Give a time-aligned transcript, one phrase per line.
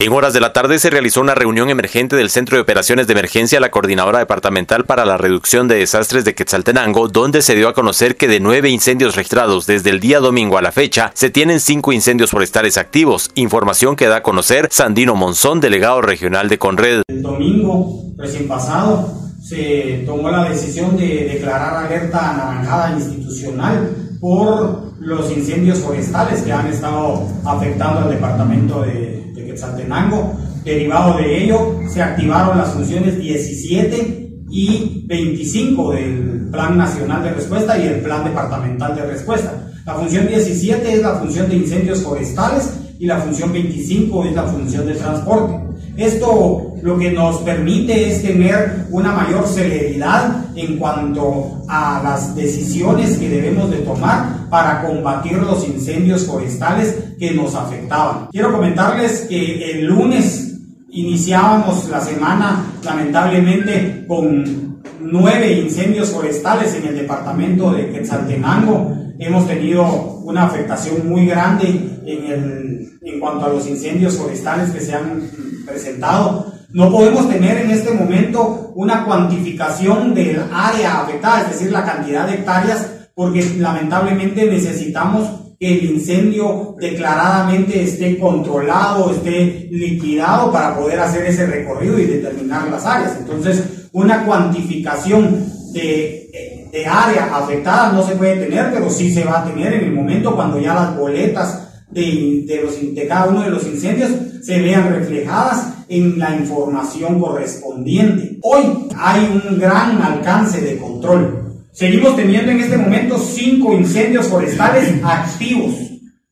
[0.00, 3.12] En horas de la tarde se realizó una reunión emergente del Centro de Operaciones de
[3.12, 7.74] Emergencia, la Coordinadora Departamental para la Reducción de Desastres de Quetzaltenango, donde se dio a
[7.74, 11.60] conocer que de nueve incendios registrados desde el día domingo a la fecha, se tienen
[11.60, 17.02] cinco incendios forestales activos, información que da a conocer Sandino Monzón, delegado regional de Conred.
[17.06, 19.08] El domingo recién pasado
[19.40, 26.66] se tomó la decisión de declarar alerta anaranjada institucional por los incendios forestales que han
[26.66, 30.34] estado afectando al departamento de Quetzaltenango.
[30.64, 37.78] Derivado de ello, se activaron las funciones 17 y 25 del Plan Nacional de Respuesta
[37.78, 39.52] y el Plan Departamental de Respuesta.
[39.86, 44.44] La función 17 es la función de incendios forestales y la función 25 es la
[44.44, 45.60] función de transporte.
[45.96, 53.16] Esto lo que nos permite es tener una mayor celeridad en cuanto a las decisiones
[53.16, 58.28] que debemos de tomar para combatir los incendios forestales que nos afectaban.
[58.30, 60.58] Quiero comentarles que el lunes
[60.90, 68.94] iniciábamos la semana lamentablemente con nueve incendios forestales en el departamento de Quetzaltenango.
[69.18, 71.66] Hemos tenido una afectación muy grande
[72.04, 75.30] en, el, en cuanto a los incendios forestales que se han
[75.64, 76.53] presentado.
[76.74, 82.26] No podemos tener en este momento una cuantificación del área afectada, es decir, la cantidad
[82.26, 90.98] de hectáreas, porque lamentablemente necesitamos que el incendio declaradamente esté controlado, esté liquidado para poder
[90.98, 93.18] hacer ese recorrido y determinar las áreas.
[93.20, 99.42] Entonces, una cuantificación de, de área afectada no se puede tener, pero sí se va
[99.42, 101.64] a tener en el momento cuando ya las boletas
[101.94, 102.76] de, los,
[103.08, 104.10] cada uno de los incendios
[104.42, 108.38] se vean reflejadas en la información correspondiente.
[108.42, 111.44] Hoy hay un gran alcance de control.
[111.72, 115.74] Seguimos teniendo en este momento cinco incendios forestales activos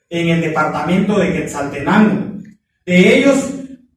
[0.09, 2.33] en el departamento de Quetzaltenango.
[2.85, 3.37] De ellos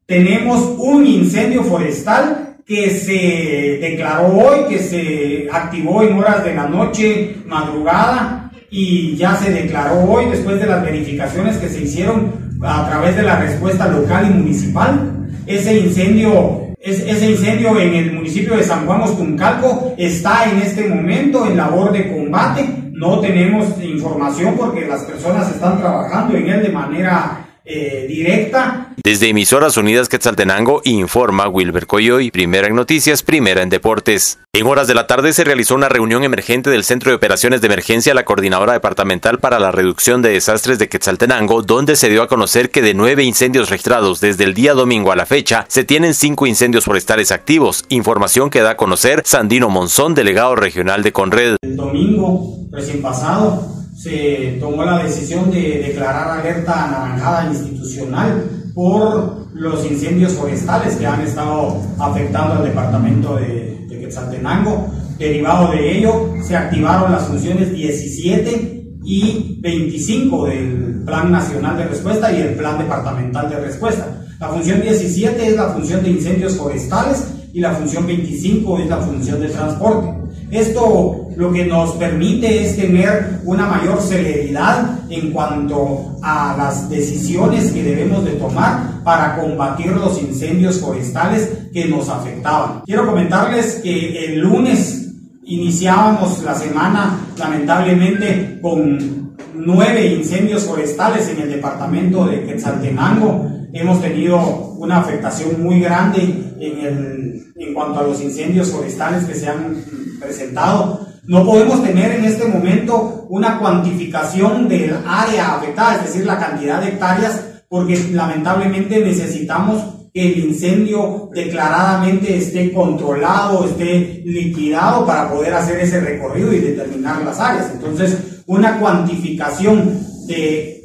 [0.06, 6.68] tenemos un incendio forestal que se declaró hoy, que se activó en horas de la
[6.68, 8.45] noche, madrugada,
[8.78, 13.24] y ya se declaró hoy después de las verificaciones que se hicieron a través de
[13.24, 15.30] la respuesta local y municipal.
[15.48, 21.48] Ese incendio ese incendio en el municipio de San Juan Ostuncalco está en este momento
[21.48, 22.66] en labor de combate.
[22.92, 28.94] No tenemos información porque las personas están trabajando en él de manera eh, directa.
[29.04, 34.40] Desde Emisoras Unidas Quetzaltenango informa Wilber Coyoy, primera en noticias, primera en deportes.
[34.54, 37.68] En horas de la tarde se realizó una reunión emergente del Centro de Operaciones de
[37.68, 42.28] Emergencia, la Coordinadora Departamental para la Reducción de Desastres de Quetzaltenango, donde se dio a
[42.28, 46.14] conocer que de nueve incendios registrados desde el día domingo a la fecha, se tienen
[46.14, 51.58] cinco incendios forestales activos, información que da a conocer Sandino Monzón, delegado regional de Conred.
[51.62, 58.44] El domingo recién pasado se tomó la decisión de declarar alerta anaranjada institucional
[58.76, 64.92] por los incendios forestales que han estado afectando al departamento de, de Quetzaltenango.
[65.18, 72.32] Derivado de ello, se activaron las funciones 17 y 25 del Plan Nacional de Respuesta
[72.32, 74.24] y el Plan Departamental de Respuesta.
[74.40, 78.98] La función 17 es la función de incendios forestales y la función 25 es la
[78.98, 80.14] función de transporte.
[80.52, 87.72] Esto lo que nos permite es tener una mayor celeridad en cuanto a las decisiones
[87.72, 92.82] que debemos de tomar para combatir los incendios forestales que nos afectaban.
[92.86, 95.12] Quiero comentarles que el lunes
[95.44, 104.40] iniciábamos la semana lamentablemente con nueve incendios forestales en el departamento de Quetzaltenango hemos tenido
[104.78, 106.22] una afectación muy grande
[106.60, 109.76] en, el, en cuanto a los incendios forestales que se han
[110.20, 111.05] presentado.
[111.28, 116.82] No podemos tener en este momento una cuantificación del área afectada, es decir, la cantidad
[116.82, 119.84] de hectáreas, porque lamentablemente necesitamos
[120.14, 127.22] que el incendio declaradamente esté controlado, esté liquidado para poder hacer ese recorrido y determinar
[127.24, 127.72] las áreas.
[127.74, 130.76] Entonces, una cuantificación de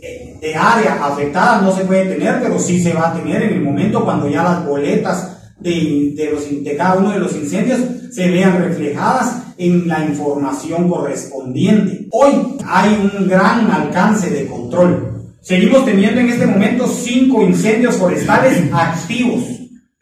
[0.40, 3.60] de área afectada no se puede tener, pero sí se va a tener en el
[3.60, 7.80] momento cuando ya las boletas de, de, los, de cada uno de los incendios
[8.10, 12.06] se vean reflejadas en la información correspondiente.
[12.12, 12.32] Hoy
[12.66, 15.22] hay un gran alcance de control.
[15.42, 19.44] Seguimos teniendo en este momento cinco incendios forestales activos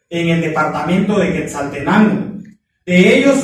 [0.09, 2.39] en el departamento de Quetzaltenango.
[2.85, 3.35] De ellos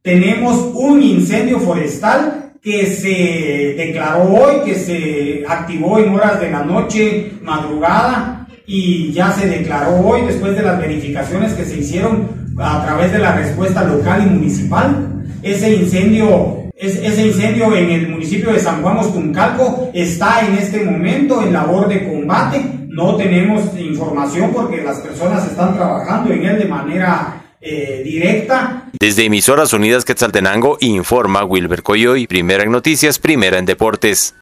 [0.00, 6.62] tenemos un incendio forestal que se declaró hoy, que se activó en horas de la
[6.62, 12.28] noche, madrugada, y ya se declaró hoy después de las verificaciones que se hicieron
[12.58, 15.07] a través de la respuesta local y municipal.
[15.42, 21.42] Ese incendio, ese incendio en el municipio de San Juan Ostuncalco está en este momento
[21.42, 26.64] en labor de combate no tenemos información porque las personas están trabajando en él de
[26.64, 28.90] manera eh, directa.
[28.98, 34.34] Desde Emisoras Unidas Quetzaltenango informa Wilber Coyoy, primera en noticias, primera en deportes.